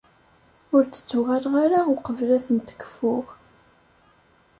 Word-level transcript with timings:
Ur 0.75 0.83
d-ttuɣaleɣ 0.85 1.53
ara 1.63 1.79
uqbel 1.93 2.29
ad 2.37 2.43
ten-kfuɣ. 2.45 3.25